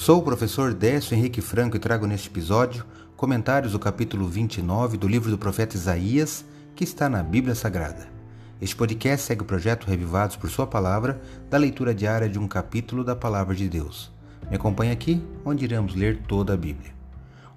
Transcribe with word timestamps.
Sou 0.00 0.20
o 0.20 0.22
professor 0.22 0.72
Décio 0.72 1.16
Henrique 1.16 1.40
Franco 1.40 1.76
e 1.76 1.80
trago 1.80 2.06
neste 2.06 2.28
episódio 2.28 2.86
comentários 3.16 3.72
do 3.72 3.80
capítulo 3.80 4.28
29 4.28 4.96
do 4.96 5.08
livro 5.08 5.28
do 5.28 5.36
profeta 5.36 5.74
Isaías, 5.74 6.44
que 6.76 6.84
está 6.84 7.08
na 7.08 7.20
Bíblia 7.20 7.52
Sagrada. 7.56 8.08
Este 8.60 8.76
podcast 8.76 9.26
segue 9.26 9.42
o 9.42 9.44
projeto 9.44 9.88
Revivados 9.88 10.36
por 10.36 10.48
Sua 10.50 10.68
Palavra, 10.68 11.20
da 11.50 11.58
leitura 11.58 11.92
diária 11.92 12.28
de 12.28 12.38
um 12.38 12.46
capítulo 12.46 13.02
da 13.02 13.16
Palavra 13.16 13.56
de 13.56 13.68
Deus. 13.68 14.12
Me 14.48 14.54
acompanhe 14.54 14.92
aqui, 14.92 15.20
onde 15.44 15.64
iremos 15.64 15.96
ler 15.96 16.22
toda 16.28 16.54
a 16.54 16.56
Bíblia. 16.56 16.92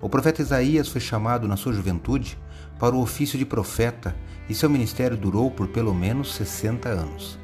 O 0.00 0.08
profeta 0.08 0.40
Isaías 0.40 0.88
foi 0.88 1.02
chamado 1.02 1.46
na 1.46 1.58
sua 1.58 1.74
juventude 1.74 2.38
para 2.78 2.96
o 2.96 3.02
ofício 3.02 3.38
de 3.38 3.44
profeta 3.44 4.16
e 4.48 4.54
seu 4.54 4.70
ministério 4.70 5.16
durou 5.16 5.50
por 5.50 5.68
pelo 5.68 5.94
menos 5.94 6.34
60 6.36 6.88
anos. 6.88 7.38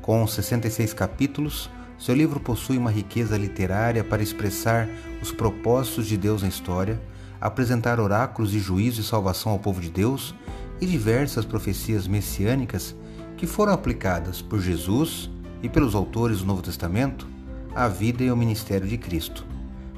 Com 0.00 0.24
66 0.24 0.94
capítulos, 0.94 1.68
seu 1.98 2.14
livro 2.14 2.38
possui 2.38 2.78
uma 2.78 2.90
riqueza 2.90 3.36
literária 3.36 4.04
para 4.04 4.22
expressar 4.22 4.88
os 5.20 5.32
propósitos 5.32 6.06
de 6.06 6.16
Deus 6.16 6.42
na 6.42 6.48
história, 6.48 7.00
apresentar 7.40 7.98
oráculos 7.98 8.52
de 8.52 8.60
juízo 8.60 9.00
e 9.00 9.04
salvação 9.04 9.52
ao 9.52 9.58
povo 9.58 9.80
de 9.80 9.90
Deus 9.90 10.34
e 10.80 10.86
diversas 10.86 11.44
profecias 11.44 12.06
messiânicas 12.06 12.94
que 13.36 13.46
foram 13.46 13.72
aplicadas 13.72 14.40
por 14.40 14.60
Jesus 14.60 15.28
e 15.62 15.68
pelos 15.68 15.94
autores 15.94 16.38
do 16.38 16.46
Novo 16.46 16.62
Testamento 16.62 17.26
à 17.74 17.88
vida 17.88 18.22
e 18.22 18.28
ao 18.28 18.36
ministério 18.36 18.86
de 18.86 18.96
Cristo. 18.96 19.44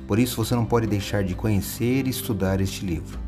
Por 0.06 0.18
isso 0.18 0.42
você 0.42 0.54
não 0.54 0.64
pode 0.64 0.86
deixar 0.86 1.22
de 1.22 1.34
conhecer 1.34 2.06
e 2.06 2.10
estudar 2.10 2.60
este 2.60 2.84
livro. 2.84 3.18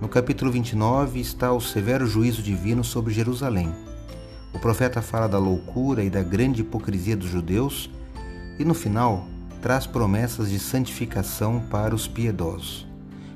No 0.00 0.08
capítulo 0.08 0.50
29 0.50 1.20
está 1.20 1.52
o 1.52 1.60
severo 1.60 2.06
juízo 2.06 2.42
divino 2.42 2.82
sobre 2.82 3.12
Jerusalém. 3.12 3.70
O 4.52 4.58
profeta 4.58 5.00
fala 5.00 5.28
da 5.28 5.38
loucura 5.38 6.02
e 6.02 6.10
da 6.10 6.22
grande 6.22 6.62
hipocrisia 6.62 7.16
dos 7.16 7.28
judeus 7.28 7.90
e 8.58 8.64
no 8.64 8.74
final 8.74 9.26
traz 9.62 9.86
promessas 9.86 10.50
de 10.50 10.58
santificação 10.58 11.60
para 11.70 11.94
os 11.94 12.08
piedosos. 12.08 12.86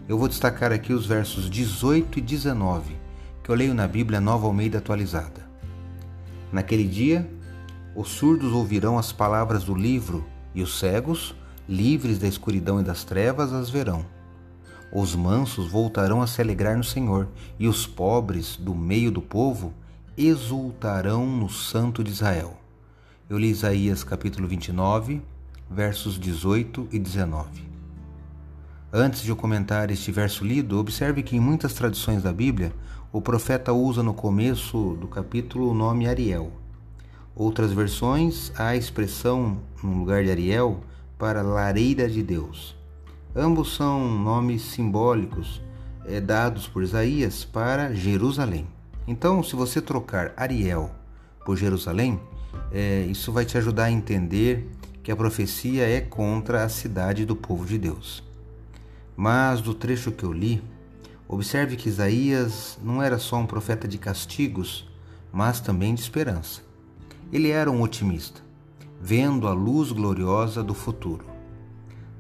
Eu 0.09 0.19
vou 0.19 0.29
destacar 0.29 0.73
aqui 0.73 0.93
os 0.93 1.07
versos 1.07 1.49
18 1.49 2.19
e 2.19 2.23
19 2.23 3.05
que 3.45 3.51
eu 3.51 3.55
leio 3.55 3.75
na 3.75 3.87
Bíblia 3.87 4.23
Nova 4.23 4.47
Almeida 4.47 4.79
atualizada. 4.79 5.47
Naquele 6.51 6.89
dia, 6.89 7.31
os 7.95 8.09
surdos 8.09 8.55
ouvirão 8.55 8.99
as 8.99 9.13
palavras 9.13 9.65
do 9.65 9.75
livro, 9.75 10.25
e 10.55 10.63
os 10.63 10.79
cegos, 10.79 11.35
livres 11.69 12.19
da 12.19 12.27
escuridão 12.27 12.81
e 12.81 12.83
das 12.83 13.05
trevas, 13.05 13.53
as 13.53 13.69
verão. 13.69 14.07
Os 14.91 15.15
mansos 15.15 15.71
voltarão 15.71 16.23
a 16.23 16.27
se 16.27 16.41
alegrar 16.41 16.75
no 16.75 16.83
Senhor, 16.83 17.29
e 17.59 17.69
os 17.69 17.87
pobres, 17.87 18.57
do 18.57 18.75
meio 18.75 19.11
do 19.11 19.21
povo, 19.21 19.75
exultarão 20.17 21.27
no 21.27 21.51
Santo 21.51 22.05
de 22.05 22.13
Israel. 22.13 22.57
Eu 23.29 23.37
li 23.37 23.51
Isaías 23.51 24.05
capítulo 24.05 24.47
29, 24.47 25.21
versos 25.69 26.21
18 26.21 26.89
e 26.93 26.99
19. 27.01 27.49
Antes 28.93 29.23
de 29.23 29.31
eu 29.31 29.37
comentar 29.37 29.91
este 29.91 30.13
verso 30.13 30.45
lido, 30.45 30.79
observe 30.79 31.21
que 31.25 31.37
em 31.37 31.41
muitas 31.41 31.75
tradições 31.75 32.23
da 32.23 32.33
Bíblia, 32.33 32.73
o 33.13 33.21
profeta 33.21 33.73
usa 33.73 34.05
no 34.05 34.15
começo 34.15 34.97
do 35.01 35.09
capítulo 35.09 35.71
o 35.71 35.75
nome 35.75 36.07
Ariel. 36.07 36.53
Outras 37.35 37.73
versões, 37.73 38.53
há 38.57 38.69
a 38.69 38.77
expressão, 38.77 39.59
no 39.83 39.99
lugar 39.99 40.23
de 40.23 40.31
Ariel, 40.31 40.81
para 41.19 41.43
lareira 41.43 42.09
de 42.09 42.23
Deus. 42.23 42.77
Ambos 43.35 43.75
são 43.75 44.09
nomes 44.17 44.63
simbólicos 44.63 45.61
é, 46.07 46.21
dados 46.21 46.69
por 46.69 46.85
Isaías 46.85 47.45
para 47.45 47.93
Jerusalém. 47.93 48.69
Então, 49.07 49.43
se 49.43 49.55
você 49.55 49.83
trocar 49.83 50.33
Ariel 50.37 50.91
por 51.45 51.57
Jerusalém, 51.57 52.19
é, 52.73 53.03
isso 53.03 53.31
vai 53.31 53.45
te 53.45 53.59
ajudar 53.59 53.85
a 53.85 53.91
entender 53.91 54.71
que 55.03 55.13
a 55.13 55.17
profecia 55.17 55.87
é 55.87 56.01
contra 56.01 56.65
a 56.65 56.69
cidade 56.69 57.27
do 57.27 57.37
povo 57.37 57.67
de 57.67 57.77
Deus. 57.77 58.25
Mas 59.15 59.61
do 59.61 59.75
trecho 59.75 60.11
que 60.11 60.25
eu 60.25 60.33
li, 60.33 60.63
observe 61.29 61.77
que 61.77 61.89
Isaías 61.89 62.79
não 62.83 63.03
era 63.03 63.19
só 63.19 63.37
um 63.37 63.47
profeta 63.47 63.87
de 63.87 63.99
castigos, 63.99 64.89
mas 65.31 65.61
também 65.61 65.95
de 65.95 66.01
esperança. 66.01 66.63
Ele 67.31 67.51
era 67.51 67.71
um 67.71 67.83
otimista, 67.83 68.41
vendo 69.01 69.47
a 69.47 69.53
luz 69.53 69.93
gloriosa 69.93 70.63
do 70.63 70.73
futuro. 70.73 71.27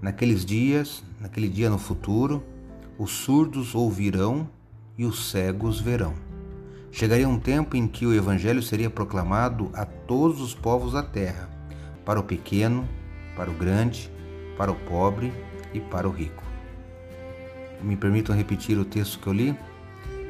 Naqueles 0.02 0.44
dias, 0.44 1.02
naquele 1.18 1.48
dia 1.48 1.70
no 1.70 1.78
futuro, 1.78 2.42
os 2.98 3.10
surdos 3.10 3.74
ouvirão 3.74 4.46
e 4.98 5.06
os 5.06 5.30
cegos 5.30 5.80
verão. 5.80 6.33
Chegaria 6.94 7.28
um 7.28 7.40
tempo 7.40 7.76
em 7.76 7.88
que 7.88 8.06
o 8.06 8.14
evangelho 8.14 8.62
seria 8.62 8.88
proclamado 8.88 9.68
a 9.74 9.84
todos 9.84 10.40
os 10.40 10.54
povos 10.54 10.92
da 10.92 11.02
terra, 11.02 11.50
para 12.04 12.20
o 12.20 12.22
pequeno, 12.22 12.88
para 13.34 13.50
o 13.50 13.54
grande, 13.54 14.08
para 14.56 14.70
o 14.70 14.76
pobre 14.76 15.32
e 15.72 15.80
para 15.80 16.08
o 16.08 16.12
rico. 16.12 16.44
Me 17.82 17.96
permitam 17.96 18.32
repetir 18.32 18.78
o 18.78 18.84
texto 18.84 19.18
que 19.18 19.26
eu 19.26 19.32
li? 19.32 19.58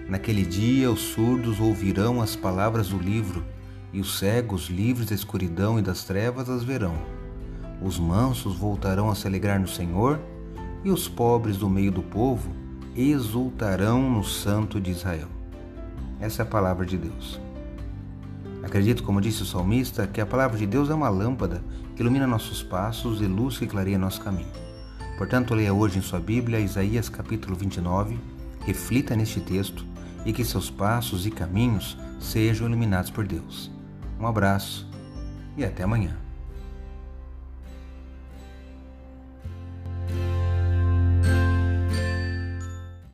Naquele 0.09 0.43
dia 0.43 0.91
os 0.91 1.01
surdos 1.01 1.61
ouvirão 1.61 2.23
as 2.23 2.35
palavras 2.35 2.89
do 2.89 2.99
livro, 2.99 3.45
e 3.93 4.01
os 4.01 4.19
cegos, 4.19 4.71
livres 4.71 5.11
da 5.11 5.15
escuridão 5.15 5.79
e 5.79 5.83
das 5.83 6.05
trevas, 6.05 6.49
as 6.49 6.65
verão. 6.65 6.95
Os 7.83 7.99
mansos 7.99 8.57
voltarão 8.57 9.11
a 9.11 9.15
se 9.15 9.27
alegrar 9.27 9.61
no 9.61 9.69
Senhor, 9.69 10.19
e 10.83 10.91
os 10.91 11.09
pobres 11.09 11.59
do 11.59 11.69
meio 11.69 11.93
do 11.93 12.03
povo 12.03 12.51
exultarão 12.97 14.11
no 14.11 14.25
Santo 14.25 14.81
de 14.81 14.93
Israel. 14.93 15.34
Essa 16.21 16.43
é 16.43 16.45
a 16.45 16.49
palavra 16.49 16.87
de 16.87 16.97
Deus. 16.97 17.41
Acredito, 18.63 19.03
como 19.03 19.21
disse 19.21 19.43
o 19.43 19.47
salmista, 19.47 20.07
que 20.07 20.21
a 20.21 20.27
palavra 20.27 20.57
de 20.57 20.67
Deus 20.67 20.89
é 20.89 20.95
uma 20.95 21.09
lâmpada 21.09 21.63
que 21.95 22.03
ilumina 22.03 22.27
nossos 22.27 22.63
passos 22.63 23.21
e 23.21 23.27
luz 23.27 23.59
que 23.59 23.67
clareia 23.67 23.99
nosso 23.99 24.21
caminho. 24.21 24.49
Portanto, 25.19 25.55
leia 25.55 25.73
hoje 25.73 25.99
em 25.99 26.03
sua 26.03 26.19
Bíblia 26.19 26.59
Isaías 26.59 27.09
capítulo 27.09 27.55
29, 27.55 28.19
reflita 28.61 29.15
neste 29.15 29.41
texto 29.41 29.85
e 30.25 30.33
que 30.33 30.45
seus 30.45 30.71
passos 30.71 31.27
e 31.27 31.31
caminhos 31.31 31.97
sejam 32.19 32.67
iluminados 32.67 33.11
por 33.11 33.27
Deus. 33.27 33.71
Um 34.19 34.27
abraço 34.27 34.89
e 35.57 35.65
até 35.65 35.83
amanhã. 35.83 36.24